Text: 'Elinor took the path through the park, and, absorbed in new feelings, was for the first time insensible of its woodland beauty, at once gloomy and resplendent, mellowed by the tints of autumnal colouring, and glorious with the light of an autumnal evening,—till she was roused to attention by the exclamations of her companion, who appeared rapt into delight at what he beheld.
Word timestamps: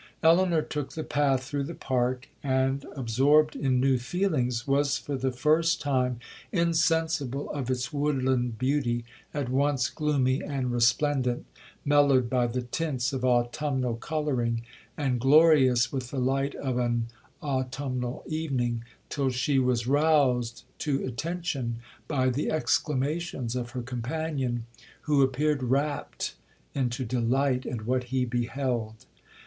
'Elinor 0.23 0.63
took 0.63 0.93
the 0.93 1.03
path 1.03 1.43
through 1.43 1.61
the 1.65 1.75
park, 1.75 2.27
and, 2.41 2.87
absorbed 2.95 3.55
in 3.55 3.79
new 3.79 3.99
feelings, 3.99 4.65
was 4.65 4.97
for 4.97 5.15
the 5.15 5.29
first 5.31 5.79
time 5.79 6.17
insensible 6.51 7.51
of 7.51 7.69
its 7.69 7.93
woodland 7.93 8.57
beauty, 8.57 9.05
at 9.31 9.47
once 9.47 9.91
gloomy 9.91 10.41
and 10.43 10.71
resplendent, 10.71 11.45
mellowed 11.85 12.31
by 12.31 12.47
the 12.47 12.63
tints 12.63 13.13
of 13.13 13.23
autumnal 13.23 13.95
colouring, 13.95 14.63
and 14.97 15.19
glorious 15.19 15.91
with 15.93 16.09
the 16.09 16.17
light 16.17 16.55
of 16.55 16.79
an 16.79 17.05
autumnal 17.43 18.23
evening,—till 18.25 19.29
she 19.29 19.59
was 19.59 19.85
roused 19.85 20.63
to 20.79 21.05
attention 21.05 21.75
by 22.07 22.27
the 22.27 22.49
exclamations 22.49 23.55
of 23.55 23.69
her 23.69 23.83
companion, 23.83 24.65
who 25.01 25.21
appeared 25.21 25.61
rapt 25.61 26.33
into 26.73 27.05
delight 27.05 27.67
at 27.67 27.85
what 27.85 28.05
he 28.05 28.25
beheld. 28.25 29.05